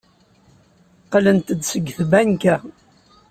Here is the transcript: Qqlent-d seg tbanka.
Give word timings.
Qqlent-d 1.03 1.57
seg 1.69 1.85
tbanka. 1.97 2.55